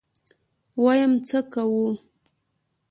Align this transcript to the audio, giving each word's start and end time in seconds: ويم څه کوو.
ويم 0.83 1.11
څه 1.27 1.39
کوو. 1.53 1.87